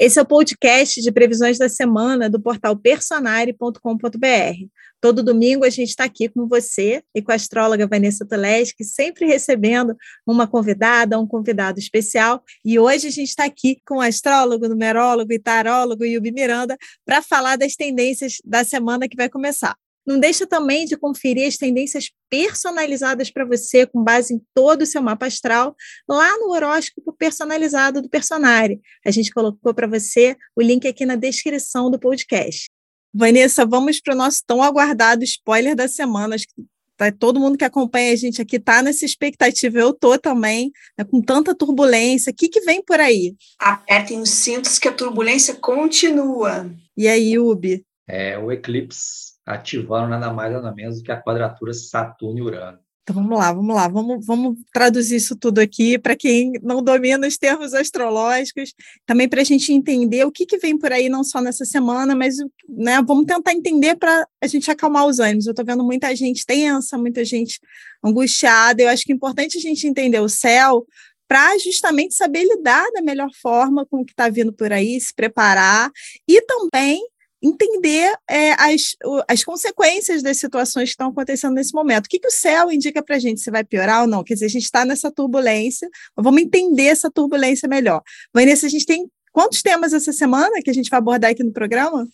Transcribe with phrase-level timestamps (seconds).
[0.00, 4.68] Esse é o podcast de previsões da semana do portal personare.com.br.
[5.00, 9.26] Todo domingo a gente está aqui com você e com a astróloga Vanessa Toleski, sempre
[9.26, 12.44] recebendo uma convidada, um convidado especial.
[12.64, 17.20] E hoje a gente está aqui com o astrólogo, numerólogo e tarólogo Yubi Miranda para
[17.20, 19.76] falar das tendências da semana que vai começar.
[20.08, 24.86] Não deixa também de conferir as tendências personalizadas para você, com base em todo o
[24.86, 25.76] seu mapa astral,
[26.08, 28.80] lá no horóscopo personalizado do Personare.
[29.04, 32.70] A gente colocou para você o link aqui na descrição do podcast.
[33.12, 36.36] Vanessa, vamos para o nosso tão aguardado spoiler da semana.
[36.36, 36.64] Acho que
[36.96, 39.78] tá, todo mundo que acompanha a gente aqui está nessa expectativa.
[39.78, 42.30] Eu estou também, né, com tanta turbulência.
[42.30, 43.36] O que, que vem por aí?
[43.58, 46.74] Apertem os cintos que a turbulência continua.
[46.96, 47.84] E aí, Ubi?
[48.08, 52.78] É o eclipse ativando nada mais nada menos do que a quadratura Saturno e Urano.
[53.02, 57.26] Então vamos lá, vamos lá, vamos, vamos traduzir isso tudo aqui para quem não domina
[57.26, 58.74] os termos astrológicos,
[59.06, 62.14] também para a gente entender o que, que vem por aí, não só nessa semana,
[62.14, 62.36] mas
[62.68, 65.46] né, vamos tentar entender para a gente acalmar os ânimos.
[65.46, 67.58] Eu estou vendo muita gente tensa, muita gente
[68.04, 68.82] angustiada.
[68.82, 70.86] Eu acho que é importante a gente entender o céu
[71.26, 75.14] para justamente saber lidar da melhor forma com o que está vindo por aí, se
[75.14, 75.90] preparar
[76.28, 77.00] e também
[77.42, 78.96] entender é, as,
[79.28, 82.06] as consequências das situações que estão acontecendo nesse momento.
[82.06, 84.24] O que, que o céu indica para a gente, se vai piorar ou não?
[84.24, 88.02] Quer dizer, a gente está nessa turbulência, vamos entender essa turbulência melhor.
[88.34, 91.52] Vanessa, a gente tem quantos temas essa semana que a gente vai abordar aqui no
[91.52, 92.08] programa?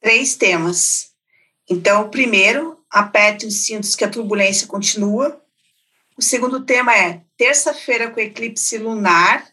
[0.00, 1.12] Três temas.
[1.70, 5.40] Então, o primeiro, aperte os cintos que a turbulência continua.
[6.16, 9.46] O segundo tema é terça-feira com eclipse lunar.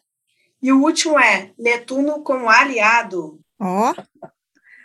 [0.61, 3.39] E o último é Netuno como aliado.
[3.59, 4.03] Ó, oh,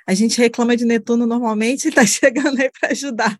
[0.06, 3.38] a gente reclama de Netuno normalmente e está chegando aí para ajudar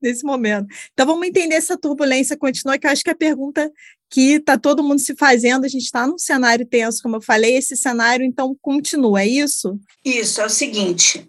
[0.00, 0.66] nesse momento.
[0.92, 3.72] Então vamos entender essa turbulência contínua, que eu acho que é a pergunta
[4.10, 7.56] que está todo mundo se fazendo, a gente está num cenário tenso, como eu falei,
[7.56, 9.80] esse cenário então continua, é isso?
[10.04, 11.26] Isso, é o seguinte,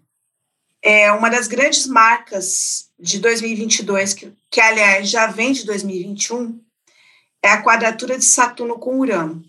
[0.81, 6.59] é uma das grandes marcas de 2022, que, que aliás já vem de 2021,
[7.41, 9.41] é a quadratura de Saturno com Urano.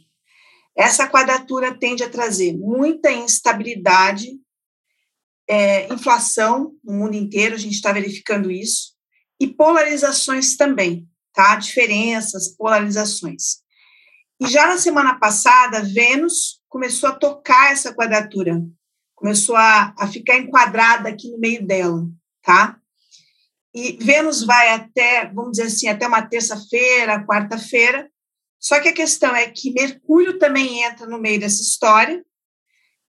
[0.76, 4.40] Essa quadratura tende a trazer muita instabilidade
[5.48, 8.94] é, inflação no mundo inteiro, a gente está verificando isso,
[9.40, 11.56] e polarizações também, tá?
[11.56, 13.62] Diferenças, polarizações.
[14.40, 18.60] E já na semana passada, Vênus começou a tocar essa quadratura,
[19.14, 22.06] começou a, a ficar enquadrada aqui no meio dela,
[22.42, 22.78] tá?
[23.74, 28.08] E Vênus vai até, vamos dizer assim, até uma terça-feira, quarta-feira,
[28.64, 32.24] só que a questão é que Mercúrio também entra no meio dessa história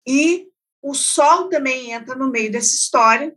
[0.07, 0.47] e
[0.85, 3.35] o Sol também entra no meio dessa história.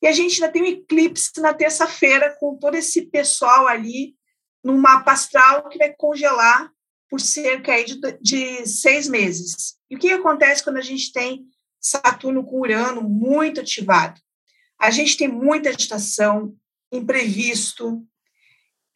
[0.00, 4.16] E a gente ainda tem um eclipse na terça-feira com todo esse pessoal ali
[4.64, 6.72] no mapa astral que vai congelar
[7.10, 9.76] por cerca aí de, de seis meses.
[9.90, 11.44] E o que acontece quando a gente tem
[11.78, 14.18] Saturno com Urano muito ativado?
[14.80, 16.56] A gente tem muita agitação,
[16.90, 18.02] imprevisto,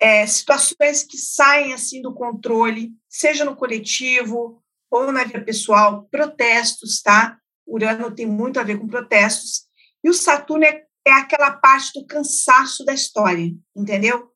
[0.01, 7.03] é, situações que saem assim do controle, seja no coletivo ou na vida pessoal, protestos,
[7.03, 7.39] tá?
[7.67, 9.67] Urano tem muito a ver com protestos,
[10.05, 14.29] e o Saturno é, é aquela parte do cansaço da história, entendeu?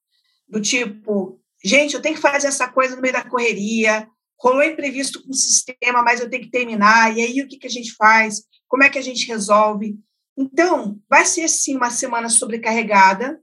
[0.48, 5.22] Do tipo, gente, eu tenho que fazer essa coisa no meio da correria, rolou imprevisto
[5.22, 7.94] com o sistema, mas eu tenho que terminar, e aí o que, que a gente
[7.94, 8.42] faz?
[8.68, 9.98] Como é que a gente resolve?
[10.36, 13.40] Então, vai ser sim uma semana sobrecarregada,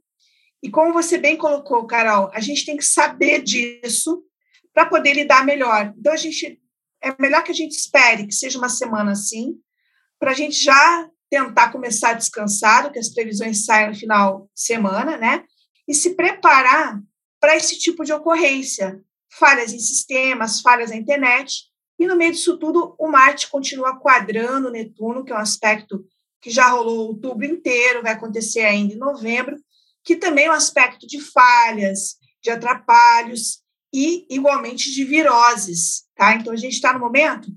[0.62, 4.24] e como você bem colocou, Carol, a gente tem que saber disso
[4.74, 5.94] para poder lidar melhor.
[5.98, 6.60] Então, a gente
[7.04, 9.60] é melhor que a gente espere que seja uma semana assim,
[10.23, 14.61] para a gente já tentar começar a descansar, que as previsões saiam no final de
[14.61, 15.44] semana, né?
[15.85, 16.97] E se preparar
[17.41, 21.63] para esse tipo de ocorrência, falhas em sistemas, falhas na internet.
[22.00, 26.06] E no meio disso tudo, o Marte continua quadrando Netuno, que é um aspecto
[26.41, 29.57] que já rolou outubro inteiro, vai acontecer ainda em novembro,
[30.05, 33.61] que também é um aspecto de falhas, de atrapalhos
[33.94, 36.05] e, igualmente, de viroses.
[36.16, 36.34] Tá?
[36.34, 37.50] Então, a gente está no momento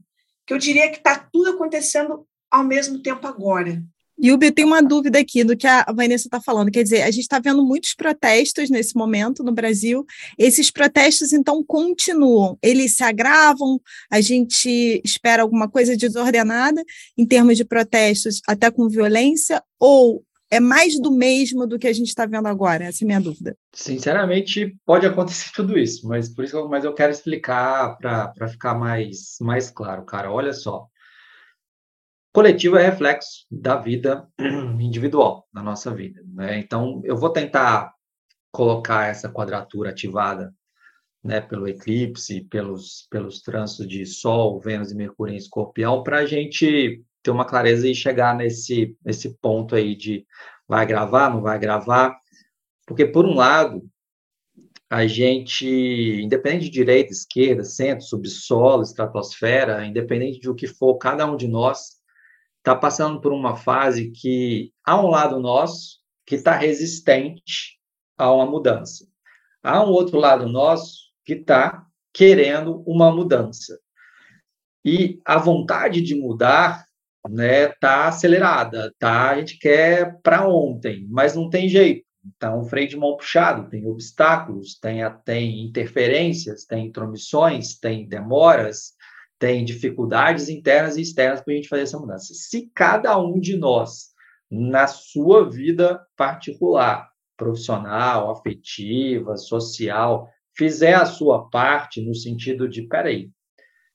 [0.44, 3.83] que eu diria que está tudo acontecendo ao mesmo tempo agora.
[4.22, 6.71] Yubi, eu tenho uma dúvida aqui do que a Vanessa está falando.
[6.71, 10.07] Quer dizer, a gente está vendo muitos protestos nesse momento no Brasil.
[10.39, 12.59] Esses protestos, então, continuam.
[12.63, 13.78] Eles se agravam,
[14.10, 16.83] a gente espera alguma coisa desordenada
[17.16, 21.93] em termos de protestos, até com violência, ou é mais do mesmo do que a
[21.93, 22.84] gente está vendo agora?
[22.84, 23.54] Essa é a minha dúvida.
[23.75, 29.37] Sinceramente, pode acontecer tudo isso, mas por isso mas eu quero explicar para ficar mais,
[29.43, 30.33] mais claro, cara.
[30.33, 30.89] Olha só
[32.36, 34.28] coletivo é reflexo da vida
[34.78, 36.22] individual, da nossa vida.
[36.34, 36.59] Né?
[36.59, 37.94] Então, eu vou tentar
[38.53, 40.54] colocar essa quadratura ativada
[41.24, 46.27] né, pelo eclipse, pelos, pelos trânsitos de Sol, Vênus e Mercúrio em Escorpião, para a
[46.27, 50.27] gente ter uma clareza e chegar nesse, nesse ponto aí de
[50.68, 52.15] vai gravar, não vai gravar.
[52.86, 53.83] Porque, por um lado,
[54.91, 55.66] a gente,
[56.22, 61.48] independente de direita, esquerda, centro, subsolo, estratosfera, independente de o que for, cada um de
[61.48, 61.97] nós
[62.66, 67.78] está passando por uma fase que há um lado nosso que está resistente
[68.18, 69.07] a uma mudança.
[69.63, 73.78] Há um outro lado nosso que está querendo uma mudança.
[74.84, 76.84] E a vontade de mudar
[77.28, 79.30] né, tá acelerada, tá?
[79.30, 82.04] A gente quer para ontem, mas não tem jeito.
[82.24, 88.96] Então, freio de mão puxado, tem obstáculos, tem, tem interferências, tem intromissões, tem demoras,
[89.38, 92.33] tem dificuldades internas e externas para a gente fazer essa mudança.
[92.34, 94.10] Se cada um de nós,
[94.50, 103.30] na sua vida particular, profissional, afetiva, social, fizer a sua parte no sentido de, peraí,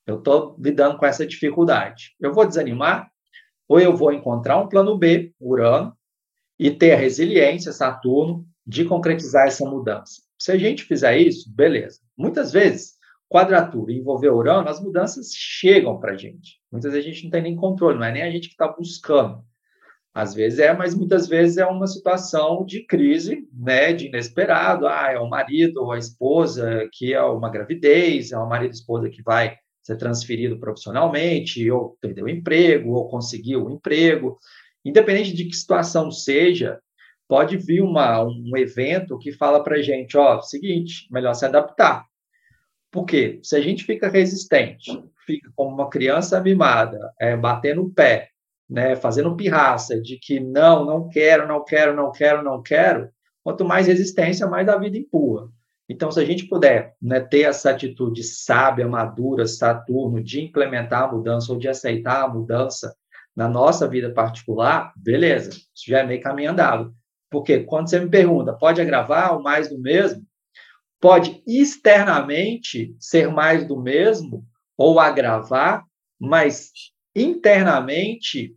[0.05, 2.15] eu estou lidando com essa dificuldade.
[2.19, 3.09] Eu vou desanimar?
[3.67, 5.95] Ou eu vou encontrar um plano B, Urano,
[6.59, 10.21] e ter a resiliência, Saturno, de concretizar essa mudança.
[10.37, 11.99] Se a gente fizer isso, beleza.
[12.17, 12.93] Muitas vezes,
[13.31, 16.59] quadratura envolver Urano, as mudanças chegam para a gente.
[16.69, 18.67] Muitas vezes a gente não tem nem controle, não é nem a gente que está
[18.67, 19.41] buscando.
[20.13, 24.85] Às vezes é, mas muitas vezes é uma situação de crise, né, de inesperado.
[24.85, 28.75] Ah, é o marido ou a esposa que é uma gravidez, é o marido e
[28.75, 34.37] esposa que vai ser transferido profissionalmente, ou perdeu o emprego, ou conseguiu o emprego.
[34.83, 36.81] Independente de que situação seja,
[37.29, 42.10] pode vir uma, um evento que fala para a gente, ó, seguinte, melhor se adaptar.
[42.91, 43.39] Por quê?
[43.41, 48.29] Se a gente fica resistente, fica como uma criança mimada, é, batendo o pé,
[48.69, 53.09] né, fazendo pirraça de que não, não quero, não quero, não quero, não quero,
[53.43, 55.47] quanto mais resistência, mais a vida empurra.
[55.89, 61.11] Então, se a gente puder né, ter essa atitude sábia, madura, Saturno, de implementar a
[61.11, 62.95] mudança ou de aceitar a mudança
[63.35, 66.93] na nossa vida particular, beleza, isso já é meio caminho andado.
[67.29, 70.23] Porque quando você me pergunta, pode agravar ou mais do mesmo?
[71.01, 74.45] Pode externamente ser mais do mesmo
[74.77, 75.83] ou agravar,
[76.19, 76.71] mas
[77.15, 78.55] internamente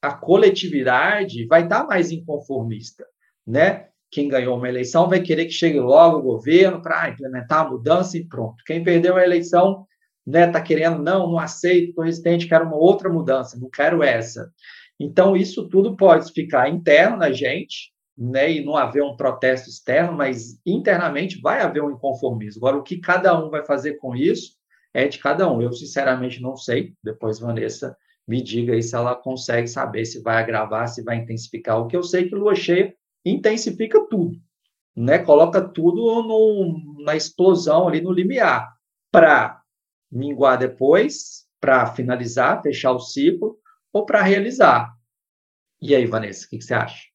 [0.00, 3.04] a coletividade vai estar mais inconformista,
[3.46, 3.88] né?
[4.10, 8.16] Quem ganhou uma eleição vai querer que chegue logo o governo para implementar a mudança
[8.16, 8.62] e pronto.
[8.64, 9.86] Quem perdeu a eleição
[10.26, 14.52] né, tá querendo, não, não aceito, estou resistente, quero uma outra mudança, não quero essa.
[14.98, 20.12] Então, isso tudo pode ficar interno na gente, né, e não haver um protesto externo,
[20.12, 22.60] mas internamente vai haver um inconformismo.
[22.60, 24.56] Agora, o que cada um vai fazer com isso
[24.94, 25.60] é de cada um.
[25.60, 26.94] Eu, sinceramente, não sei.
[27.02, 27.96] Depois, Vanessa
[28.26, 31.80] me diga aí se ela consegue saber se vai agravar, se vai intensificar.
[31.80, 34.38] O que eu sei é que lua cheia intensifica tudo,
[34.94, 35.18] né?
[35.18, 38.72] Coloca tudo no, na explosão ali no limiar
[39.10, 39.60] para
[40.10, 43.58] minguar depois, para finalizar, fechar o ciclo
[43.92, 44.94] ou para realizar.
[45.80, 47.11] E aí, Vanessa, o que, que você acha?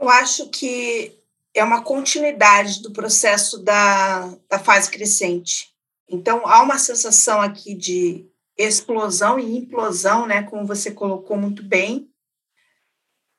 [0.00, 1.12] Eu acho que
[1.54, 5.74] é uma continuidade do processo da, da fase crescente.
[6.08, 12.08] Então, há uma sensação aqui de explosão e implosão, né, como você colocou muito bem,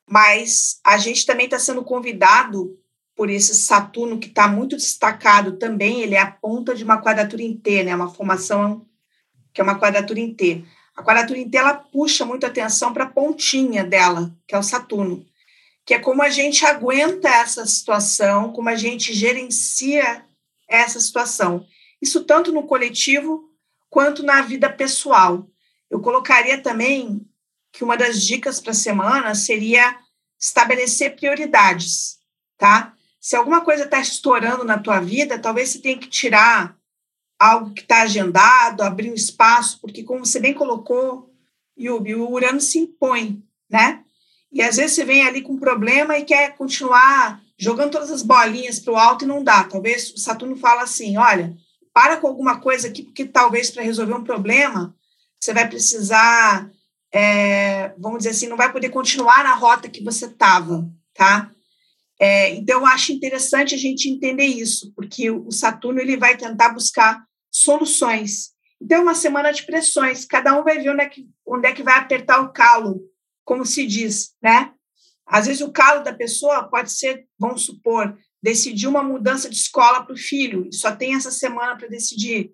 [0.07, 2.77] mas a gente também está sendo convidado
[3.15, 7.43] por esse Saturno que está muito destacado também, ele é a ponta de uma quadratura
[7.43, 8.85] em T, né, uma formação
[9.53, 10.63] que é uma quadratura em T.
[10.95, 14.63] A quadratura em T, ela puxa muito atenção para a pontinha dela, que é o
[14.63, 15.25] Saturno,
[15.89, 20.23] que é como a gente aguenta essa situação, como a gente gerencia
[20.67, 21.65] essa situação.
[21.99, 23.49] Isso tanto no coletivo
[23.89, 25.49] quanto na vida pessoal.
[25.89, 27.27] Eu colocaria também
[27.71, 29.97] que uma das dicas para a semana seria
[30.39, 32.19] estabelecer prioridades,
[32.55, 32.93] tá?
[33.19, 36.77] Se alguma coisa está estourando na tua vida, talvez você tenha que tirar
[37.39, 41.33] algo que está agendado, abrir um espaço, porque como você bem colocou,
[41.75, 44.05] Yubi, o Urano se impõe, né?
[44.51, 48.23] E às vezes você vem ali com um problema e quer continuar jogando todas as
[48.23, 49.63] bolinhas para o alto e não dá.
[49.63, 51.55] Talvez o Saturno fala assim, olha,
[51.93, 54.95] para com alguma coisa aqui, porque talvez para resolver um problema
[55.39, 56.69] você vai precisar,
[57.13, 61.51] é, vamos dizer assim, não vai poder continuar na rota que você estava, tá?
[62.19, 66.69] É, então, eu acho interessante a gente entender isso, porque o Saturno ele vai tentar
[66.69, 68.49] buscar soluções.
[68.81, 71.71] Então, é uma semana de pressões, cada um vai ver onde é que, onde é
[71.71, 73.01] que vai apertar o calo,
[73.49, 74.71] como se diz, né?
[75.25, 80.03] Às vezes, o calo da pessoa pode ser, vamos supor, decidir uma mudança de escola
[80.03, 82.51] para o filho, e só tem essa semana para decidir.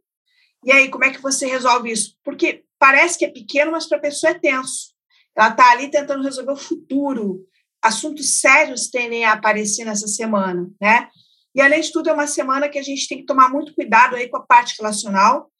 [0.63, 2.15] E aí, como é que você resolve isso?
[2.23, 4.93] Porque parece que é pequeno, mas para a pessoa é tenso.
[5.35, 7.45] Ela está ali tentando resolver o futuro.
[7.81, 11.09] Assuntos sérios tendem a aparecer nessa semana, né?
[11.53, 14.15] E, além de tudo, é uma semana que a gente tem que tomar muito cuidado
[14.15, 15.51] aí com a parte relacional,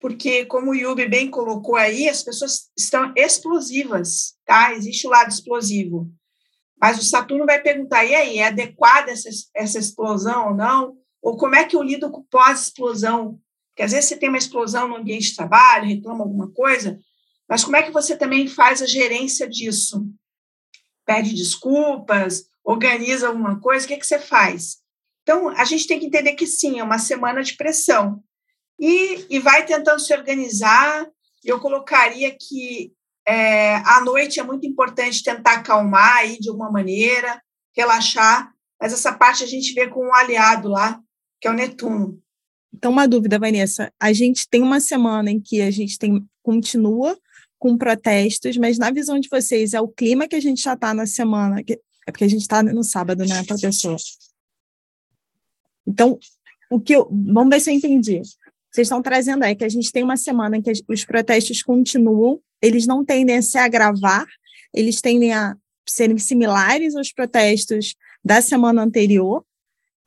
[0.00, 4.72] porque, como o Yubi bem colocou aí, as pessoas estão explosivas, tá?
[4.72, 6.10] Existe o lado explosivo.
[6.80, 10.96] Mas o Saturno vai perguntar, e aí, é adequada essa, essa explosão ou não?
[11.20, 13.40] Ou como é que eu lido com pós-explosão?
[13.70, 16.98] Porque às vezes você tem uma explosão no ambiente de trabalho, reclama alguma coisa,
[17.48, 20.06] mas como é que você também faz a gerência disso?
[21.04, 24.78] Pede desculpas, organiza alguma coisa, o que, é que você faz?
[25.22, 28.22] Então, a gente tem que entender que sim, é uma semana de pressão.
[28.78, 31.06] E, e vai tentando se organizar.
[31.44, 32.92] Eu colocaria que
[33.26, 37.42] é, à noite é muito importante tentar acalmar aí de alguma maneira,
[37.76, 41.00] relaxar, mas essa parte a gente vê com um aliado lá,
[41.40, 42.20] que é o Netuno.
[42.72, 43.92] Então, uma dúvida, Vanessa.
[43.98, 47.18] A gente tem uma semana em que a gente tem, continua
[47.58, 50.94] com protestos, mas na visão de vocês, é o clima que a gente já está
[50.94, 53.96] na semana, que, é porque a gente está no sábado, né, professor?
[55.86, 56.18] Então,
[56.70, 58.22] o que eu, vamos ver se eu entendi.
[58.78, 62.40] Vocês estão trazendo aí que a gente tem uma semana em que os protestos continuam,
[62.62, 64.24] eles não tendem a se agravar,
[64.72, 69.44] eles tendem a serem similares aos protestos da semana anterior.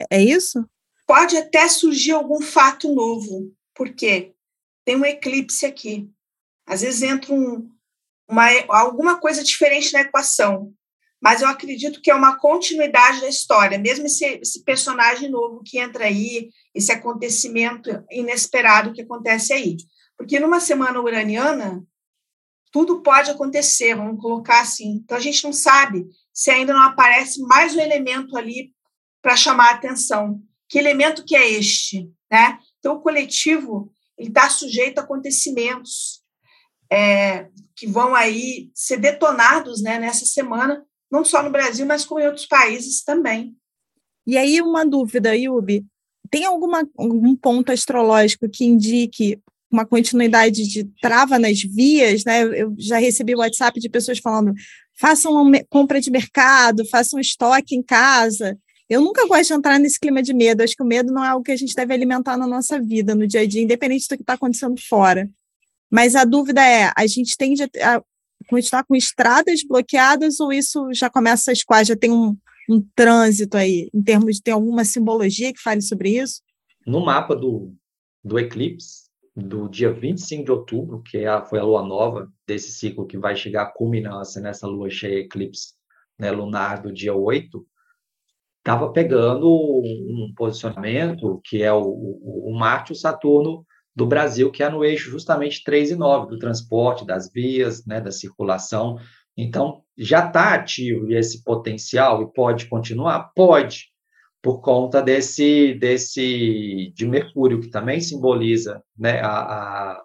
[0.09, 0.65] É isso?
[1.05, 4.31] Pode até surgir algum fato novo, porque
[4.85, 6.09] tem um eclipse aqui.
[6.65, 7.69] Às vezes entra um,
[8.25, 10.73] uma, alguma coisa diferente na equação
[11.21, 15.77] mas eu acredito que é uma continuidade da história, mesmo esse, esse, personagem novo que
[15.77, 19.77] entra aí, esse acontecimento inesperado que acontece aí.
[20.17, 21.83] Porque numa semana uraniana,
[22.71, 25.01] tudo pode acontecer, vamos colocar assim.
[25.03, 28.73] Então a gente não sabe se ainda não aparece mais um elemento ali
[29.21, 30.41] para chamar a atenção.
[30.67, 32.09] Que elemento que é este?
[32.31, 32.57] Né?
[32.79, 36.23] Então o coletivo está sujeito a acontecimentos
[36.91, 42.21] é, que vão aí ser detonados né, nessa semana não só no Brasil, mas como
[42.21, 43.55] em outros países também.
[44.25, 45.85] E aí, uma dúvida, Yubi,
[46.29, 49.39] tem alguma, algum ponto astrológico que indique
[49.69, 52.43] uma continuidade de trava nas vias, né?
[52.43, 54.53] Eu já recebi WhatsApp de pessoas falando:
[54.93, 58.57] façam uma compra de mercado, façam estoque em casa.
[58.89, 60.61] Eu nunca gosto de entrar nesse clima de medo.
[60.61, 63.15] Acho que o medo não é algo que a gente deve alimentar na nossa vida,
[63.15, 65.29] no dia a dia, independente do que está acontecendo fora.
[65.89, 68.03] Mas a dúvida é: a gente tende a
[68.51, 72.37] continuar com estradas bloqueadas ou isso já começa a escoar, já tem um,
[72.69, 76.41] um trânsito aí, em termos de ter alguma simbologia que fale sobre isso?
[76.85, 77.73] No mapa do,
[78.23, 82.71] do eclipse, do dia 25 de outubro, que é a, foi a lua nova desse
[82.71, 85.73] ciclo que vai chegar à culminância nessa lua cheia eclipse
[86.19, 87.65] né, lunar do dia 8,
[88.59, 93.65] estava pegando um posicionamento que é o, o, o Marte e o Saturno
[93.95, 97.99] do Brasil, que é no eixo justamente 3 e 9, do transporte, das vias, né,
[97.99, 98.97] da circulação.
[99.35, 103.31] Então, já está ativo esse potencial e pode continuar?
[103.35, 103.91] Pode,
[104.41, 110.03] por conta desse, desse de Mercúrio, que também simboliza né, a, a,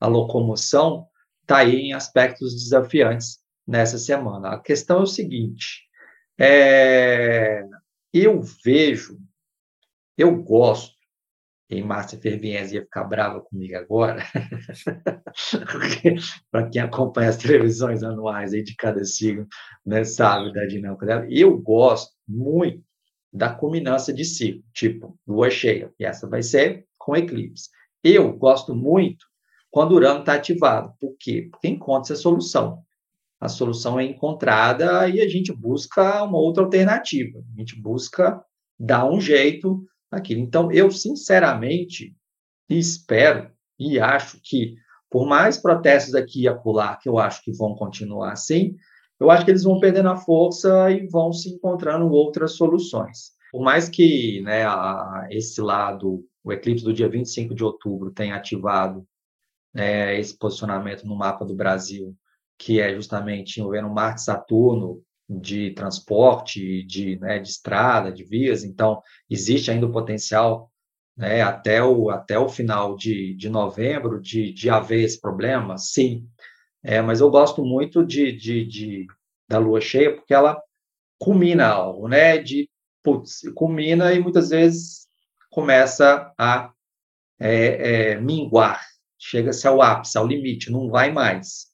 [0.00, 1.06] a locomoção,
[1.42, 4.50] está aí em aspectos desafiantes nessa semana.
[4.50, 5.82] A questão é o seguinte,
[6.38, 7.64] é,
[8.12, 9.18] eu vejo,
[10.16, 10.95] eu gosto
[11.68, 14.22] em Márcia Fervienz ia ficar brava comigo agora,
[16.50, 19.46] para quem acompanha as televisões anuais aí de cada signo,
[19.84, 21.26] né, sabe da dinâmica dela.
[21.28, 22.84] Eu gosto muito
[23.32, 27.68] da culminância de ciclo, tipo lua cheia, e essa vai ser com eclipse.
[28.02, 29.26] Eu gosto muito
[29.70, 30.94] quando o Urano está ativado.
[31.00, 31.48] Por quê?
[31.50, 32.82] Porque encontra essa solução.
[33.40, 37.40] A solução é encontrada e a gente busca uma outra alternativa.
[37.54, 38.42] A gente busca
[38.78, 40.40] dar um jeito aquilo.
[40.40, 42.14] Então, eu sinceramente
[42.68, 44.76] espero e acho que,
[45.10, 48.76] por mais protestos aqui e acolá, que eu acho que vão continuar assim,
[49.18, 53.34] eu acho que eles vão perdendo a força e vão se encontrando outras soluções.
[53.50, 58.36] Por mais que né, a, esse lado, o eclipse do dia 25 de outubro, tenha
[58.36, 59.06] ativado
[59.72, 62.14] né, esse posicionamento no mapa do Brasil,
[62.58, 68.62] que é justamente envolvendo Marte e Saturno, de transporte, de, né, de estrada, de vias,
[68.64, 70.70] então existe ainda o potencial
[71.16, 76.28] né, até, o, até o final de, de novembro de, de haver esse problema, sim.
[76.82, 79.06] É, mas eu gosto muito de, de, de,
[79.48, 80.60] da lua cheia porque ela
[81.18, 82.38] culmina algo, né?
[82.38, 82.68] De
[83.02, 85.06] putz, culmina e muitas vezes
[85.50, 86.72] começa a
[87.38, 88.80] é, é, minguar,
[89.18, 91.65] chega-se ao ápice, ao limite, não vai mais.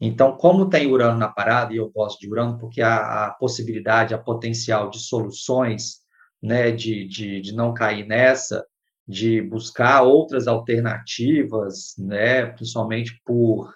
[0.00, 4.14] Então, como tem Urano na parada, e eu gosto de Urano porque a, a possibilidade,
[4.14, 5.98] a potencial de soluções,
[6.42, 8.64] né, de, de, de não cair nessa,
[9.06, 13.74] de buscar outras alternativas, né, principalmente por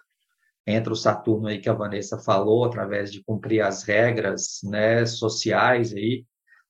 [0.67, 5.93] entre o Saturno aí que a Vanessa falou, através de cumprir as regras, né, sociais
[5.93, 6.25] aí,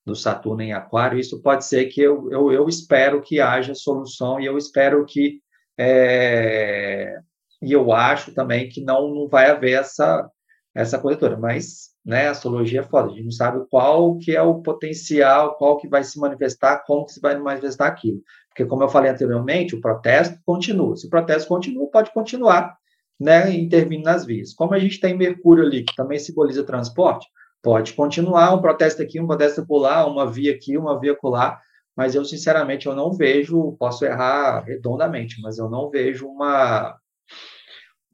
[0.05, 4.39] do Saturno em Aquário, isso pode ser que eu, eu, eu espero que haja solução
[4.41, 5.41] e eu espero que
[5.79, 7.19] é,
[7.65, 10.29] e eu acho também que não, não vai haver essa
[10.75, 14.43] essa coisa mas né, a astrologia é foda, a gente não sabe qual que é
[14.43, 18.21] o potencial, qual que vai se manifestar, como que se vai manifestar aquilo.
[18.49, 20.97] Porque, como eu falei anteriormente, o protesto continua.
[20.97, 22.77] Se o protesto continua, pode continuar
[23.19, 24.53] né, intervindo nas vias.
[24.53, 27.27] Como a gente tem Mercúrio ali, que também simboliza transporte,
[27.63, 31.59] pode continuar um protesto aqui, um protesto lá, uma via aqui, uma via lá,
[31.97, 36.97] mas eu, sinceramente, eu não vejo, posso errar redondamente, mas eu não vejo uma,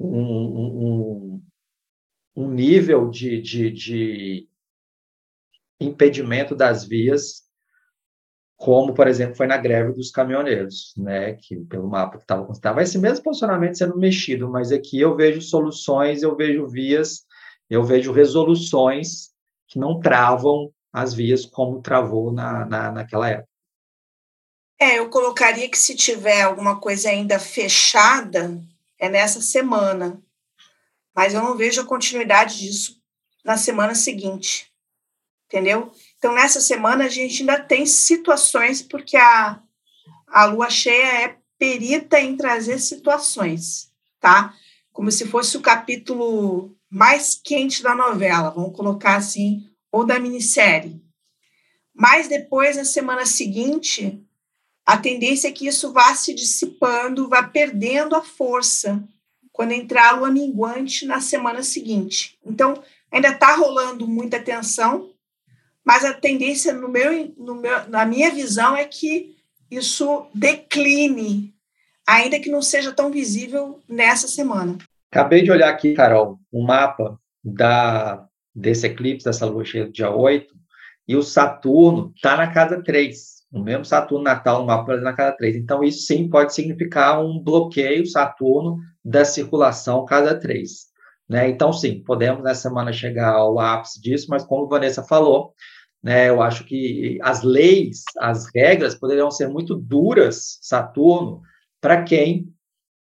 [0.04, 1.42] um,
[2.37, 4.49] um, nível de, de, de
[5.78, 7.49] impedimento das vias
[8.57, 12.83] como, por exemplo, foi na greve dos caminhoneiros, né, que pelo mapa que estava constava
[12.83, 17.25] esse mesmo posicionamento sendo mexido, mas aqui eu vejo soluções, eu vejo vias,
[17.71, 19.30] eu vejo resoluções
[19.66, 23.49] que não travam as vias como travou na, na, naquela época.
[24.78, 28.62] É, eu colocaria que se tiver alguma coisa ainda fechada,
[29.00, 30.23] é nessa semana,
[31.16, 33.00] mas eu não vejo a continuidade disso
[33.42, 34.71] na semana seguinte,
[35.47, 35.90] entendeu?
[36.19, 39.61] Então, nessa semana, a gente ainda tem situações, porque a,
[40.28, 43.90] a lua cheia é perita em trazer situações,
[44.21, 44.54] tá?
[44.92, 51.02] Como se fosse o capítulo mais quente da novela, vamos colocar assim, ou da minissérie.
[51.95, 54.23] Mas depois, na semana seguinte,
[54.90, 59.00] a tendência é que isso vá se dissipando, vá perdendo a força
[59.52, 62.37] quando entrar a lua minguante na semana seguinte.
[62.44, 62.75] Então,
[63.09, 65.12] ainda está rolando muita tensão,
[65.85, 69.37] mas a tendência, no meu, no meu, na minha visão, é que
[69.70, 71.54] isso decline,
[72.04, 74.76] ainda que não seja tão visível nessa semana.
[75.09, 79.92] Acabei de olhar aqui, Carol, o um mapa da, desse eclipse, dessa lua cheia do
[79.92, 80.52] dia 8,
[81.06, 83.39] e o Saturno está na casa 3.
[83.52, 85.57] O mesmo Saturno natal no mapa na casa 3.
[85.57, 90.90] Então, isso sim pode significar um bloqueio Saturno da circulação casa 3.
[91.28, 91.49] Né?
[91.49, 95.52] Então, sim, podemos nessa semana chegar ao ápice disso, mas como Vanessa falou,
[96.02, 96.28] né?
[96.28, 101.41] Eu acho que as leis, as regras poderiam ser muito duras, Saturno,
[101.80, 102.52] para quem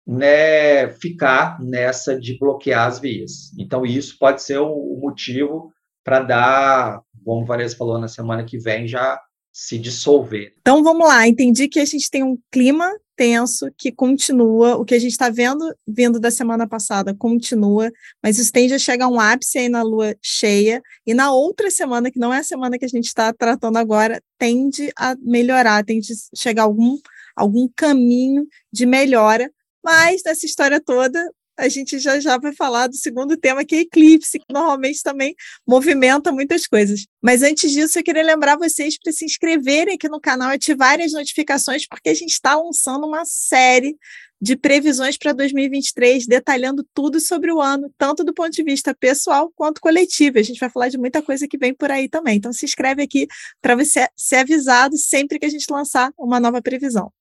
[0.05, 3.51] né, ficar nessa de bloquear as vias.
[3.57, 8.87] Então, isso pode ser o, motivo para dar, como Vanessa falou, na semana que vem
[8.87, 9.19] já
[9.55, 10.53] se dissolver.
[10.59, 11.25] Então, vamos lá.
[11.25, 15.29] Entendi que a gente tem um clima tenso que continua, o que a gente está
[15.29, 17.89] vendo vindo da semana passada continua,
[18.21, 21.71] mas isso tende a chegar a um ápice aí na lua cheia, e na outra
[21.71, 25.85] semana, que não é a semana que a gente está tratando agora, tende a melhorar,
[25.85, 26.97] tende a chegar algum,
[27.33, 29.49] algum caminho de melhora,
[29.81, 33.79] mas nessa história toda, a gente já já vai falar do segundo tema, que é
[33.81, 35.35] eclipse, que normalmente também
[35.67, 37.05] movimenta muitas coisas.
[37.21, 41.13] Mas antes disso, eu queria lembrar vocês para se inscreverem aqui no canal, ativarem as
[41.13, 43.95] notificações, porque a gente está lançando uma série
[44.41, 49.51] de previsões para 2023, detalhando tudo sobre o ano, tanto do ponto de vista pessoal
[49.55, 50.37] quanto coletivo.
[50.37, 52.37] A gente vai falar de muita coisa que vem por aí também.
[52.37, 53.27] Então, se inscreve aqui
[53.61, 57.11] para você ser avisado sempre que a gente lançar uma nova previsão.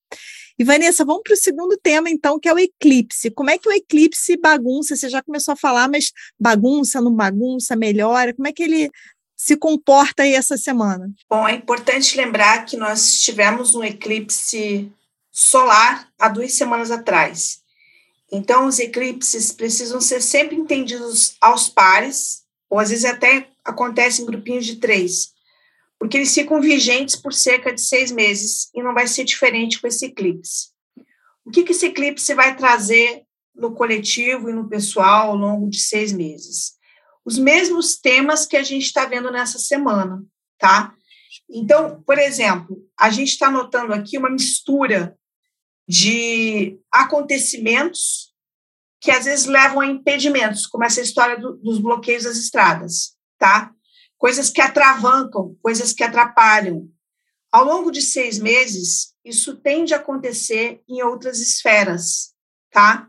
[0.57, 3.29] E Vanessa, vamos para o segundo tema, então, que é o eclipse.
[3.29, 4.95] Como é que o eclipse bagunça?
[4.95, 8.33] Você já começou a falar, mas bagunça, não bagunça, melhora?
[8.33, 8.89] Como é que ele
[9.35, 11.11] se comporta aí essa semana?
[11.29, 14.89] Bom, é importante lembrar que nós tivemos um eclipse
[15.29, 17.59] solar há duas semanas atrás.
[18.31, 24.25] Então, os eclipses precisam ser sempre entendidos aos pares, ou às vezes até acontece em
[24.25, 25.34] grupinhos de três
[25.99, 29.87] porque eles ficam vigentes por cerca de seis meses e não vai ser diferente com
[29.87, 30.69] esse eclipse.
[31.45, 35.79] O que, que esse eclipse vai trazer no coletivo e no pessoal ao longo de
[35.79, 36.73] seis meses?
[37.23, 40.23] Os mesmos temas que a gente está vendo nessa semana,
[40.57, 40.93] tá?
[41.49, 45.17] Então, por exemplo, a gente está notando aqui uma mistura
[45.87, 48.33] de acontecimentos
[48.99, 53.71] que às vezes levam a impedimentos, como essa história do, dos bloqueios das estradas, tá?
[54.17, 56.89] Coisas que atravancam, coisas que atrapalham.
[57.51, 62.33] Ao longo de seis meses, isso tende a acontecer em outras esferas,
[62.71, 63.07] tá?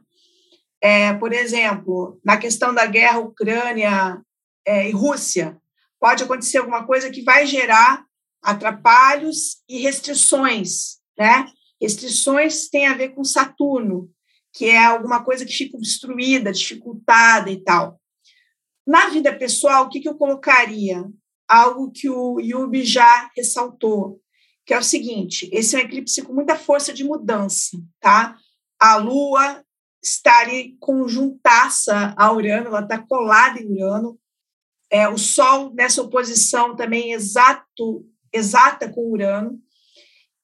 [0.80, 4.20] É, por exemplo, na questão da guerra Ucrânia
[4.64, 5.60] é, e Rússia,
[5.98, 8.04] pode acontecer alguma coisa que vai gerar
[8.42, 11.50] atrapalhos e restrições, né?
[11.80, 14.10] Restrições têm a ver com Saturno,
[14.52, 18.00] que é alguma coisa que fica obstruída, dificultada e tal.
[18.86, 21.04] Na vida pessoal, o que, que eu colocaria?
[21.48, 24.20] Algo que o Yubi já ressaltou,
[24.64, 28.36] que é o seguinte: esse é um eclipse com muita força de mudança, tá?
[28.78, 29.64] A Lua
[30.02, 34.18] está ali conjuntaça a Urano, ela está colada em Urano.
[34.88, 39.60] É, o Sol nessa oposição também exato exata com Urano.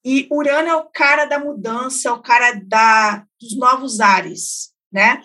[0.03, 5.21] E Urano é o cara da mudança, é o cara da, dos novos ares, né?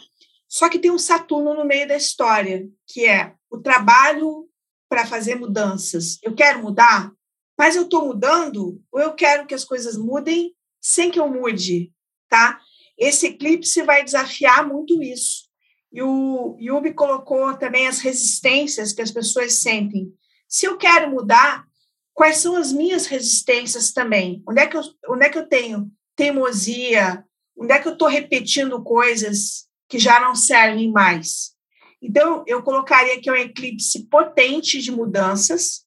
[0.49, 4.49] Só que tem um Saturno no meio da história, que é o trabalho
[4.89, 6.19] para fazer mudanças.
[6.23, 7.13] Eu quero mudar,
[7.57, 11.93] mas eu estou mudando ou eu quero que as coisas mudem sem que eu mude,
[12.29, 12.61] tá?
[12.97, 15.49] Esse eclipse vai desafiar muito isso.
[15.93, 20.13] E o Yubi colocou também as resistências que as pessoas sentem.
[20.49, 21.67] Se eu quero mudar,
[22.15, 24.43] quais são as minhas resistências também?
[24.49, 27.25] Onde é que eu, onde é que eu tenho teimosia?
[27.57, 31.53] Onde é que eu estou repetindo coisas que já não servem mais?
[32.01, 35.85] Então, eu colocaria que é um eclipse potente de mudanças,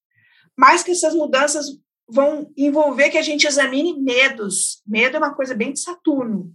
[0.58, 1.68] mas que essas mudanças
[2.10, 4.82] vão envolver que a gente examine medos.
[4.86, 6.54] Medo é uma coisa bem de Saturno.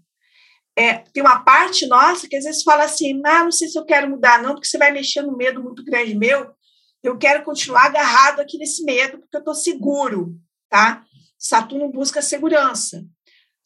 [0.79, 3.85] É, tem uma parte nossa que às vezes fala assim, ah, não sei se eu
[3.87, 6.55] quero mudar não, porque você vai mexer no medo muito grande meu,
[7.03, 10.37] eu quero continuar agarrado aqui nesse medo, porque eu estou seguro,
[10.69, 11.03] tá?
[11.39, 13.03] Saturno busca segurança.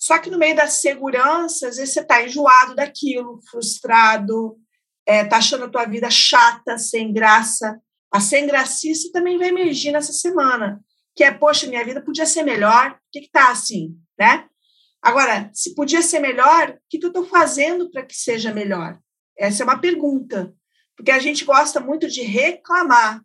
[0.00, 4.56] Só que no meio da segurança, às vezes você está enjoado daquilo, frustrado,
[5.04, 7.78] é, tá achando a tua vida chata, sem graça.
[8.10, 10.80] A sem gracice também vai emergir nessa semana,
[11.14, 14.48] que é, poxa, minha vida podia ser melhor, por que, que tá assim, né?
[15.02, 18.98] Agora, se podia ser melhor, o que, que eu estou fazendo para que seja melhor?
[19.38, 20.52] Essa é uma pergunta,
[20.96, 23.22] porque a gente gosta muito de reclamar.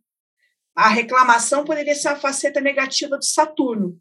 [0.76, 4.00] A reclamação poderia ser uma faceta negativa do Saturno,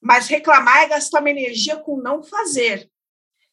[0.00, 2.90] mas reclamar é gastar uma energia com não fazer.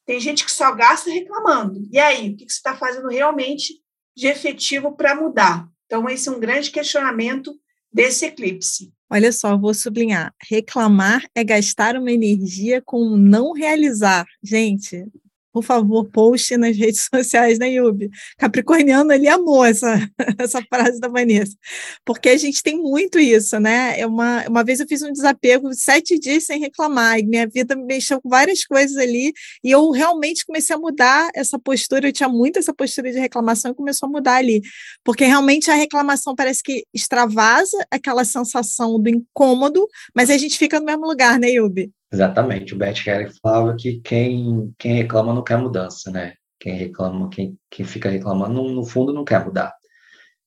[0.06, 1.88] Tem gente que só gasta reclamando.
[1.92, 3.82] E aí, o que você está fazendo realmente
[4.16, 5.68] de efetivo para mudar?
[5.86, 7.54] Então, esse é um grande questionamento
[7.92, 8.92] desse eclipse.
[9.10, 10.34] Olha só, vou sublinhar.
[10.50, 14.26] Reclamar é gastar uma energia com não realizar.
[14.42, 15.06] Gente,
[15.54, 18.10] por favor, poste nas redes sociais, né, Yubi?
[18.38, 19.96] Capricorniano, ele amou essa,
[20.40, 21.56] essa frase da Vanessa,
[22.04, 24.00] porque a gente tem muito isso, né?
[24.00, 27.76] É uma, uma vez eu fiz um desapego sete dias sem reclamar, e minha vida
[27.76, 29.32] me mexeu com várias coisas ali,
[29.64, 33.72] e eu realmente comecei a mudar essa postura, eu tinha muito essa postura de reclamação
[33.72, 34.62] e começou a mudar ali,
[35.04, 40.80] porque realmente a reclamação parece que extravasa aquela sensação do incômodo, mas a gente fica
[40.80, 41.92] no mesmo lugar, né, Yubi?
[42.14, 46.36] Exatamente, o Bert Hellick falava que quem, quem reclama não quer mudança, né?
[46.60, 49.74] Quem reclama, quem, quem fica reclamando, no, no fundo, não quer mudar.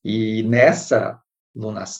[0.04, 1.20] E nessa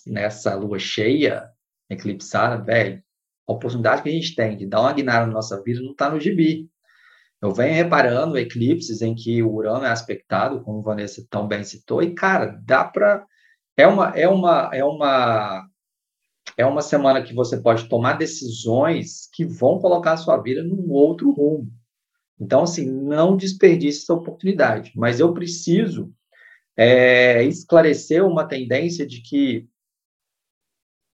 [0.06, 1.48] nessa lua cheia,
[1.90, 3.02] eclipsada, velho,
[3.48, 6.10] a oportunidade que a gente tem de dar uma guinada na nossa vida não está
[6.10, 6.68] no gibi.
[7.42, 12.02] Eu venho reparando eclipses em que o Urano é aspectado, como Vanessa tão bem citou,
[12.02, 13.26] e, cara, dá para...
[13.76, 15.66] É uma, é, uma, é uma
[16.56, 20.90] é uma semana que você pode tomar decisões que vão colocar a sua vida num
[20.90, 21.70] outro rumo.
[22.38, 24.92] Então, assim, não desperdice essa oportunidade.
[24.94, 26.12] Mas eu preciso
[26.76, 29.66] é, esclarecer uma tendência de que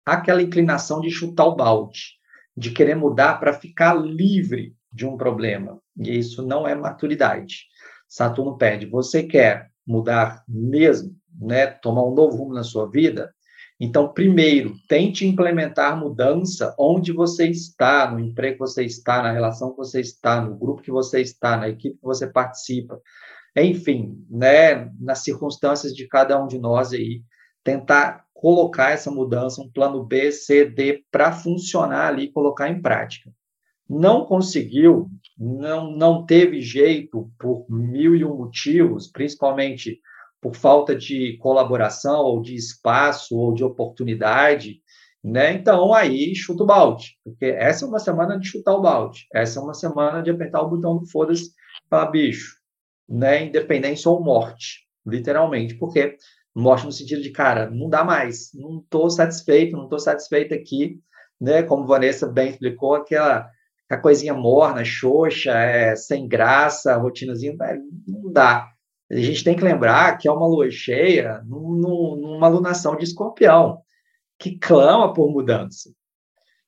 [0.06, 2.18] aquela inclinação de chutar o balde,
[2.56, 5.82] de querer mudar para ficar livre de um problema.
[5.98, 7.65] E isso não é maturidade.
[8.08, 13.34] Saturno pede, você quer mudar mesmo, né, tomar um novo rumo na sua vida?
[13.80, 19.72] Então, primeiro, tente implementar mudança onde você está, no emprego que você está, na relação
[19.72, 23.00] que você está, no grupo que você está, na equipe que você participa.
[23.56, 27.24] Enfim, né, nas circunstâncias de cada um de nós aí,
[27.63, 33.32] tentar colocar essa mudança, um plano B, C, D, para funcionar ali, colocar em prática.
[33.89, 40.00] Não conseguiu, não, não teve jeito por mil e um motivos, principalmente
[40.41, 44.82] por falta de colaboração, ou de espaço, ou de oportunidade,
[45.23, 45.54] né?
[45.54, 49.60] Então, aí, chuta o balde, porque essa é uma semana de chutar o balde, essa
[49.60, 51.52] é uma semana de apertar o botão do foda-se
[51.89, 52.56] falar, bicho,
[53.08, 53.45] né?
[53.45, 56.15] Independência ou morte, literalmente, porque
[56.56, 60.99] morte no sentido de, cara, não dá mais, não estou satisfeito, não estou satisfeito aqui,
[61.39, 61.63] né?
[61.63, 63.49] Como Vanessa bem explicou, aquela
[63.89, 67.56] a coisinha morna, xoxa, é, sem graça, rotinazinha,
[68.08, 68.69] não dá.
[69.12, 73.82] A gente tem que lembrar que é uma lua cheia numa lunação de escorpião,
[74.38, 75.91] que clama por mudança.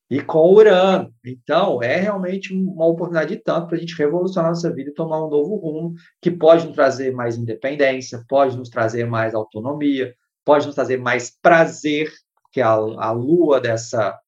[0.09, 1.13] E com Urano.
[1.23, 5.25] Então, é realmente uma oportunidade de tanto para a gente revolucionar nossa vida e tomar
[5.25, 10.65] um novo rumo, que pode nos trazer mais independência, pode nos trazer mais autonomia, pode
[10.65, 12.11] nos trazer mais prazer,
[12.43, 14.19] porque a, a lua dessa,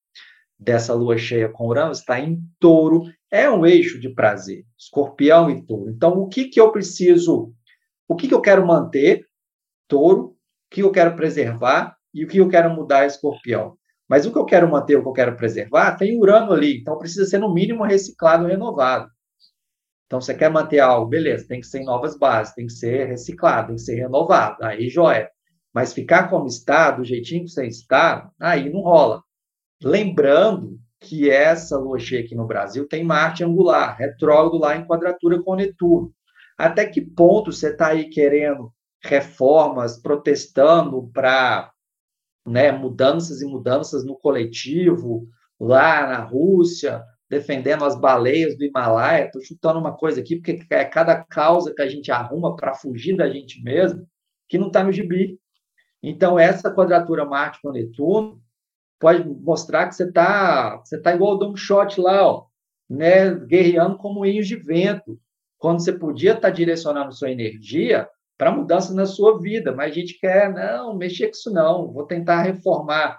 [0.57, 5.61] dessa lua cheia com Urano está em touro, é um eixo de prazer, escorpião e
[5.65, 5.89] touro.
[5.89, 7.51] Então, o que, que eu preciso
[8.13, 9.25] o que, que eu quero manter,
[9.87, 10.35] touro, o
[10.69, 13.75] que eu quero preservar e o que eu quero mudar, escorpião.
[14.07, 16.97] Mas o que eu quero manter, o que eu quero preservar, tem Urano ali, então
[16.97, 19.09] precisa ser no mínimo reciclado, renovado.
[20.05, 23.07] Então você quer manter algo, beleza, tem que ser em novas bases, tem que ser
[23.07, 25.29] reciclado, tem que ser renovado, aí joia.
[25.73, 29.23] Mas ficar como está, do jeitinho que você está, aí não rola.
[29.81, 35.41] Lembrando que essa lua cheia aqui no Brasil tem Marte angular, retrógrado lá em quadratura
[35.41, 36.13] com Netuno.
[36.57, 38.71] Até que ponto você está aí querendo
[39.03, 41.71] reformas, protestando para
[42.45, 45.27] né, mudanças e mudanças no coletivo,
[45.59, 49.25] lá na Rússia, defendendo as baleias do Himalaia.
[49.25, 53.15] Estou chutando uma coisa aqui, porque é cada causa que a gente arruma para fugir
[53.15, 54.07] da gente mesmo
[54.47, 55.39] que não está no gibi.
[56.01, 58.41] Então, essa quadratura Marte com Netuno
[58.99, 62.45] pode mostrar que você está você tá igual o Don Shot lá, ó,
[62.89, 65.19] né, guerreando como moinhos de vento,
[65.63, 68.05] quando você podia estar tá direcionando sua energia
[68.37, 72.05] para mudanças na sua vida, mas a gente quer, não, mexer com isso não, vou
[72.05, 73.17] tentar reformar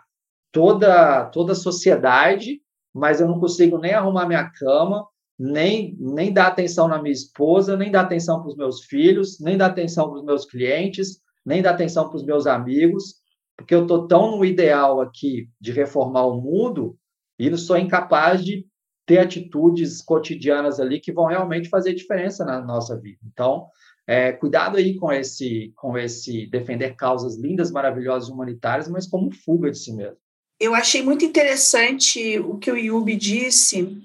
[0.52, 2.60] toda, toda a sociedade,
[2.92, 5.06] mas eu não consigo nem arrumar minha cama,
[5.38, 9.56] nem, nem dar atenção na minha esposa, nem dar atenção para os meus filhos, nem
[9.56, 13.14] dar atenção para os meus clientes, nem dar atenção para os meus amigos,
[13.56, 16.94] porque eu estou tão no ideal aqui de reformar o mundo
[17.38, 18.66] e não sou incapaz de
[19.06, 23.18] ter atitudes cotidianas ali que vão realmente fazer diferença na nossa vida.
[23.32, 23.66] Então,
[24.06, 29.70] é, cuidado aí com esse, com esse defender causas lindas, maravilhosas, humanitárias, mas como fuga
[29.70, 30.16] de si mesmo.
[30.58, 33.98] Eu achei muito interessante o que o Yubi disse,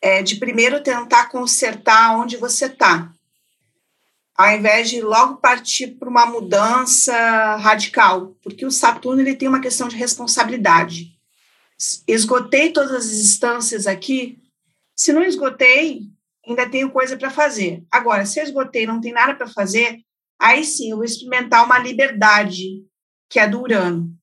[0.00, 3.12] é, de primeiro tentar consertar onde você está
[4.34, 9.60] ao invés de logo partir para uma mudança radical, porque o Saturno ele tem uma
[9.60, 11.18] questão de responsabilidade.
[12.06, 14.40] Esgotei todas as instâncias aqui,
[14.96, 16.02] se não esgotei,
[16.46, 17.84] ainda tenho coisa para fazer.
[17.90, 20.00] Agora, se eu esgotei não tem nada para fazer,
[20.38, 22.84] aí sim eu vou experimentar uma liberdade,
[23.28, 24.14] que é do Urano.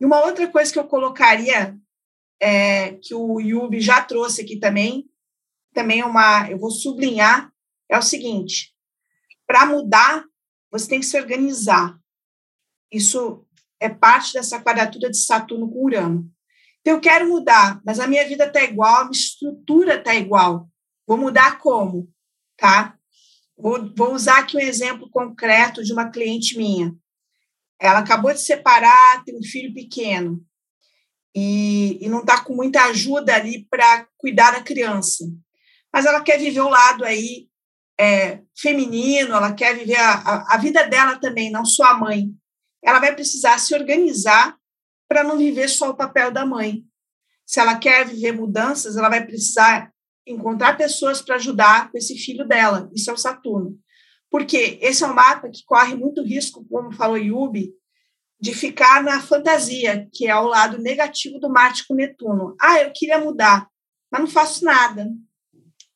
[0.00, 1.76] E uma outra coisa que eu colocaria,
[2.40, 5.08] é, que o Yubi já trouxe aqui também,
[5.74, 7.52] também é uma, eu vou sublinhar,
[7.88, 8.74] é o seguinte:
[9.46, 10.24] para mudar,
[10.70, 11.98] você tem que se organizar.
[12.92, 13.46] Isso
[13.80, 16.30] é parte dessa quadratura de Saturno com Urano.
[16.88, 20.70] Eu quero mudar, mas a minha vida está igual, a minha estrutura está igual.
[21.06, 22.08] Vou mudar como?
[22.56, 22.96] Tá?
[23.54, 26.94] Vou, vou usar aqui um exemplo concreto de uma cliente minha.
[27.78, 30.42] Ela acabou de separar, tem um filho pequeno
[31.36, 35.26] e, e não está com muita ajuda ali para cuidar da criança.
[35.92, 37.50] Mas ela quer viver o lado aí
[38.00, 42.30] é, feminino, ela quer viver a, a, a vida dela também, não só a mãe.
[42.82, 44.57] Ela vai precisar se organizar
[45.08, 46.84] para não viver só o papel da mãe.
[47.46, 49.90] Se ela quer viver mudanças, ela vai precisar
[50.26, 52.90] encontrar pessoas para ajudar com esse filho dela.
[52.94, 53.78] Isso é o Saturno.
[54.30, 57.72] Porque esse é um mapa que corre muito risco, como falou Yubi,
[58.38, 62.54] de ficar na fantasia, que é o lado negativo do Marte com Netuno.
[62.60, 63.66] Ah, eu queria mudar,
[64.10, 65.06] mas não faço nada.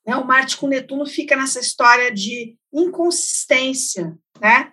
[0.07, 0.17] Né?
[0.17, 4.73] O Marte com Netuno fica nessa história de inconsistência, né?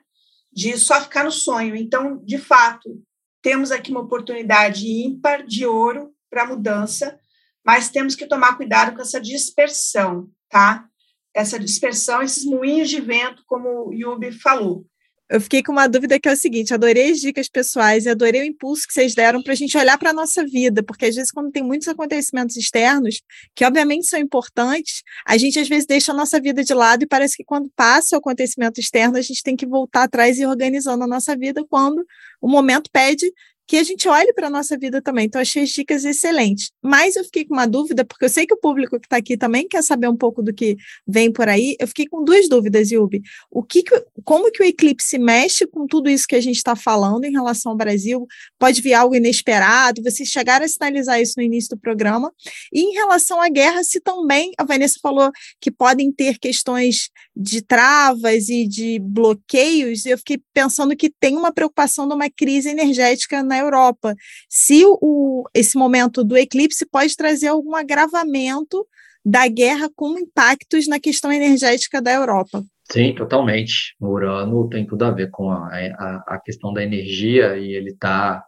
[0.52, 1.76] de só ficar no sonho.
[1.76, 3.02] Então, de fato,
[3.42, 7.20] temos aqui uma oportunidade ímpar de ouro para mudança,
[7.66, 10.86] mas temos que tomar cuidado com essa dispersão, tá?
[11.34, 14.86] Essa dispersão, esses moinhos de vento, como o Yubi falou.
[15.30, 18.42] Eu fiquei com uma dúvida que é o seguinte: adorei as dicas pessoais e adorei
[18.42, 21.16] o impulso que vocês deram para a gente olhar para a nossa vida, porque às
[21.16, 23.22] vezes, quando tem muitos acontecimentos externos,
[23.56, 27.08] que obviamente são importantes, a gente às vezes deixa a nossa vida de lado e
[27.08, 30.48] parece que quando passa o acontecimento externo, a gente tem que voltar atrás e ir
[30.48, 32.04] organizando a nossa vida quando
[32.42, 33.32] o momento pede
[33.70, 35.28] que a gente olhe para a nossa vida também.
[35.28, 36.72] Então, achei as dicas excelentes.
[36.82, 39.38] Mas eu fiquei com uma dúvida, porque eu sei que o público que está aqui
[39.38, 40.76] também quer saber um pouco do que
[41.08, 41.76] vem por aí.
[41.80, 43.22] Eu fiquei com duas dúvidas, Yubi.
[43.52, 46.76] O que, que como que o eclipse mexe com tudo isso que a gente está
[46.76, 48.26] falando em relação ao Brasil?
[48.58, 50.02] Pode vir algo inesperado?
[50.02, 52.34] Vocês chegaram a sinalizar isso no início do programa.
[52.74, 55.30] E em relação à guerra, se também, a Vanessa falou
[55.62, 61.54] que podem ter questões de travas e de bloqueios, eu fiquei pensando que tem uma
[61.54, 64.16] preocupação de uma crise energética na Europa.
[64.50, 68.86] Se o, esse momento do eclipse pode trazer algum agravamento
[69.24, 72.64] da guerra com impactos na questão energética da Europa.
[72.92, 73.96] Sim, totalmente.
[74.00, 77.92] O Urano tem tudo a ver com a, a, a questão da energia e ele
[77.92, 78.44] está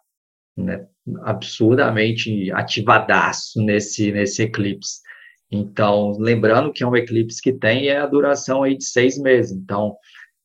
[0.58, 0.88] né,
[1.24, 5.00] absurdamente ativadaço nesse, nesse eclipse.
[5.52, 9.52] Então, lembrando que é um eclipse que tem é a duração aí de seis meses.
[9.52, 9.96] Então,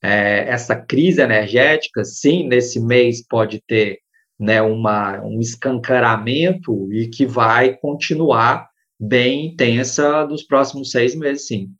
[0.02, 4.00] é, essa crise energética, sim, nesse mês pode ter
[4.38, 8.68] né, uma, um escancaramento e que vai continuar
[8.98, 11.70] bem intensa dos próximos seis meses, sim.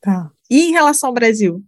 [0.00, 0.30] Tá.
[0.50, 1.62] E em relação ao Brasil?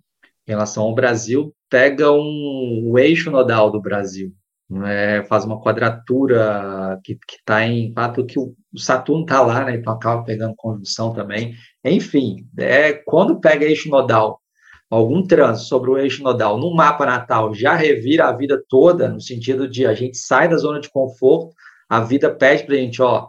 [0.46, 4.32] Em relação ao Brasil, pega um, o eixo nodal do Brasil,
[4.68, 9.92] né, faz uma quadratura que está em fato que o Saturno está lá, né, então
[9.92, 11.54] acaba pegando conjunção também.
[11.84, 14.40] Enfim, é, quando pega eixo nodal
[14.90, 19.20] algum trânsito sobre o eixo nodal no mapa natal já revira a vida toda, no
[19.20, 21.54] sentido de a gente sai da zona de conforto,
[21.88, 23.28] a vida pede para a gente, ó,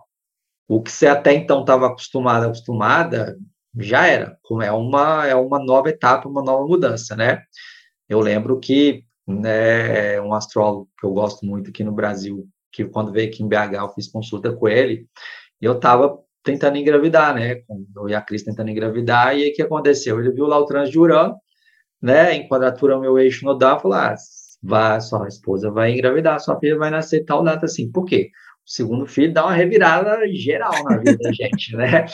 [0.67, 3.37] o que você até então estava acostumado, acostumada,
[3.77, 4.37] já era.
[4.61, 7.41] É uma, é uma nova etapa, uma nova mudança, né?
[8.07, 13.11] Eu lembro que né, um astrólogo que eu gosto muito aqui no Brasil, que quando
[13.11, 15.07] veio aqui em BH eu fiz consulta com ele,
[15.61, 17.61] e eu estava tentando engravidar, né?
[17.95, 20.19] Eu e a Cris tentando engravidar, e aí o que aconteceu?
[20.19, 21.35] Ele viu lá o trânsito de Urano,
[22.01, 22.33] né?
[22.35, 24.15] Em quadratura ao meu eixo nodal, falou: ah,
[24.61, 27.91] vai, sua esposa vai engravidar, sua filha vai nascer tal data assim.
[27.91, 28.29] Por quê?
[28.67, 32.05] O segundo filho dá uma revirada geral na vida da gente, né?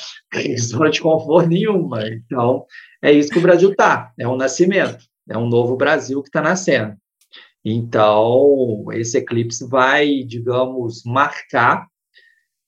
[0.58, 2.08] Zona de conforto nenhuma.
[2.08, 2.66] Então,
[3.02, 4.12] é isso que o Brasil tá.
[4.18, 5.04] É um nascimento.
[5.30, 6.96] É um novo Brasil que está nascendo.
[7.64, 11.88] Então, esse eclipse vai, digamos, marcar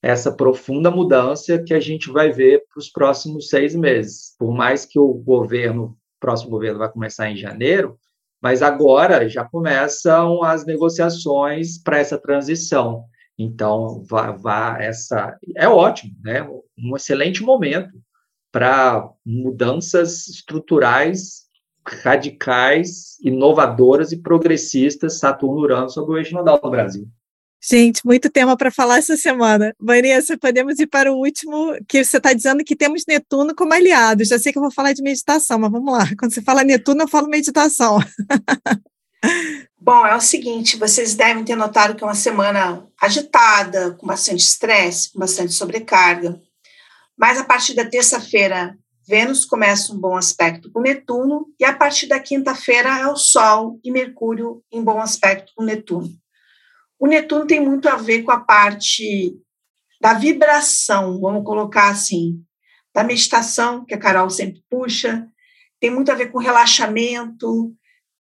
[0.02, 4.36] essa profunda mudança que a gente vai ver para os próximos seis meses.
[4.40, 7.98] Por mais que o governo, próximo governo vai começar em janeiro,
[8.42, 13.06] mas agora já começam as negociações para essa transição.
[13.38, 16.48] Então, vá, vá essa é ótimo, né?
[16.78, 17.94] Um excelente momento
[18.52, 21.48] para mudanças estruturais
[21.86, 27.08] radicais, inovadoras e progressistas Saturno-Urano sobre o eixo nodal do Brasil.
[27.62, 29.74] Gente, muito tema para falar essa semana.
[29.80, 34.24] Vanessa, podemos ir para o último, que você está dizendo que temos Netuno como aliado.
[34.24, 36.08] Já sei que eu vou falar de meditação, mas vamos lá.
[36.18, 38.00] Quando você fala Netuno, eu falo meditação.
[39.80, 44.42] Bom, é o seguinte: vocês devem ter notado que é uma semana agitada, com bastante
[44.42, 46.40] estresse, com bastante sobrecarga.
[47.18, 52.08] Mas a partir da terça-feira, Vênus começa um bom aspecto com Netuno, e a partir
[52.08, 56.10] da quinta-feira é o Sol e Mercúrio em bom aspecto com Netuno.
[57.00, 59.36] O Netuno tem muito a ver com a parte
[60.02, 62.44] da vibração, vamos colocar assim,
[62.94, 65.28] da meditação, que a Carol sempre puxa,
[65.80, 67.74] tem muito a ver com relaxamento.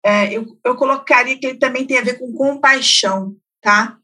[0.04, 3.98] É, eu, eu colocaria que ele também tem a ver com compaixão, tá?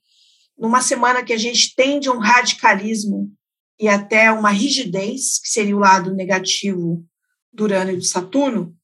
[0.58, 3.32] Numa semana que a gente tende um radicalismo
[3.80, 7.04] e até uma rigidez, que seria o lado negativo
[7.52, 8.76] do Urano e do Saturno,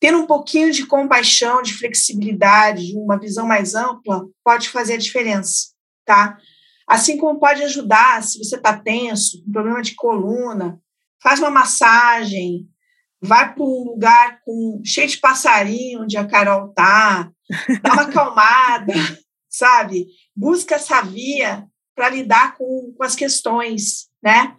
[0.00, 5.68] ter um pouquinho de compaixão, de flexibilidade, uma visão mais ampla, pode fazer a diferença,
[6.06, 6.38] tá?
[6.88, 10.80] Assim como pode ajudar, se você está tenso, com problema de coluna,
[11.22, 12.66] faz uma massagem,
[13.20, 17.30] vai para um lugar com, cheio de passarinho, onde a Carol tá,
[17.82, 18.94] dá uma acalmada,
[19.48, 20.06] sabe?
[20.34, 24.56] Busca essa via para lidar com, com as questões, né?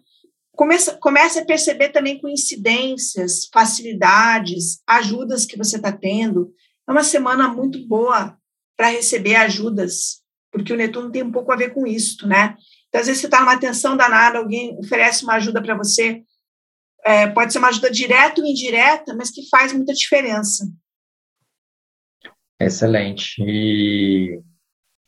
[0.55, 6.53] Começa, comece a perceber também coincidências, facilidades, ajudas que você está tendo.
[6.87, 8.37] É uma semana muito boa
[8.75, 12.55] para receber ajudas, porque o Netuno tem um pouco a ver com isso, né?
[12.87, 16.23] Então, às vezes você está numa tensão danada, alguém oferece uma ajuda para você,
[17.03, 20.67] é, pode ser uma ajuda direta ou indireta, mas que faz muita diferença.
[22.59, 23.41] Excelente.
[23.41, 24.41] E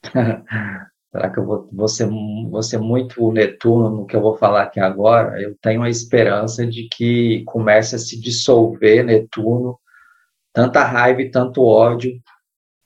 [1.14, 4.64] Será que eu vou, vou, ser, vou ser muito Netuno no que eu vou falar
[4.64, 5.40] aqui agora?
[5.40, 9.80] Eu tenho a esperança de que comece a se dissolver Netuno,
[10.52, 12.20] tanta raiva e tanto ódio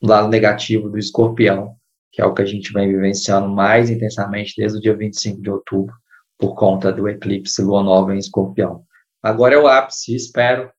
[0.02, 1.78] do lado negativo do escorpião,
[2.12, 5.50] que é o que a gente vem vivenciando mais intensamente desde o dia 25 de
[5.50, 5.96] outubro,
[6.38, 8.84] por conta do eclipse lua nova em escorpião.
[9.24, 10.70] Agora é o ápice, espero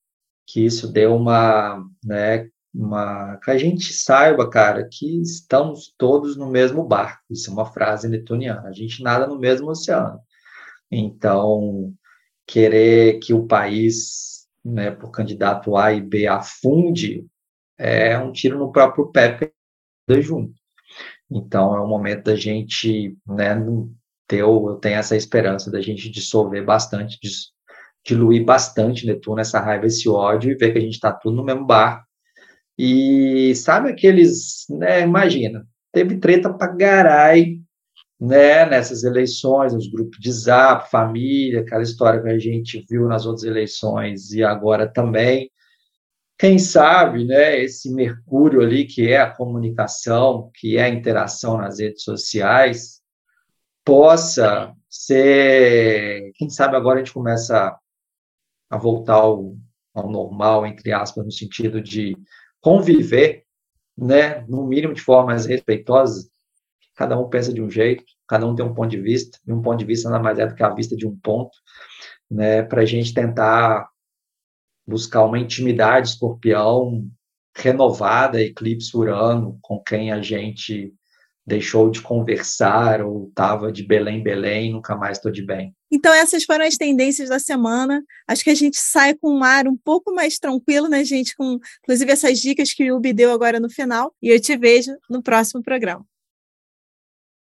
[0.46, 2.46] que isso dê uma, né,
[2.78, 7.24] uma, que a gente saiba, cara, que estamos todos no mesmo barco.
[7.28, 8.68] Isso é uma frase netuniana.
[8.68, 10.20] A gente nada no mesmo oceano.
[10.88, 11.92] Então,
[12.46, 17.26] querer que o país, né, por candidato A e B, afunde
[17.76, 19.50] é um tiro no próprio pé
[20.20, 20.54] junto.
[21.28, 23.56] Então, é o momento da gente, né,
[24.28, 27.18] ter, eu tenho essa esperança da gente dissolver bastante,
[28.06, 31.44] diluir bastante Netuno, essa raiva, esse ódio, e ver que a gente está tudo no
[31.44, 32.07] mesmo barco
[32.78, 37.58] e sabe aqueles, né, imagina, teve treta para garai,
[38.20, 43.26] né, nessas eleições, os grupos de zap, família, aquela história que a gente viu nas
[43.26, 45.50] outras eleições e agora também.
[46.38, 51.80] Quem sabe, né, esse mercúrio ali que é a comunicação, que é a interação nas
[51.80, 53.00] redes sociais,
[53.84, 57.76] possa ser, quem sabe agora a gente começa
[58.70, 59.56] a voltar ao,
[59.94, 62.16] ao normal, entre aspas, no sentido de
[62.60, 63.44] conviver,
[63.96, 66.28] né, no mínimo de forma mais respeitosa,
[66.94, 69.62] cada um pensa de um jeito, cada um tem um ponto de vista, e um
[69.62, 71.56] ponto de vista nada mais é do que a vista de um ponto,
[72.30, 73.88] né, para a gente tentar
[74.86, 77.06] buscar uma intimidade escorpião
[77.56, 80.94] renovada, eclipse urano, com quem a gente
[81.46, 85.74] deixou de conversar ou estava de Belém, Belém, nunca mais estou de bem.
[85.90, 88.02] Então, essas foram as tendências da semana.
[88.26, 91.34] Acho que a gente sai com um ar um pouco mais tranquilo, né, gente?
[91.34, 94.14] Com, inclusive, essas dicas que o Ubi deu agora no final.
[94.22, 96.04] E eu te vejo no próximo programa.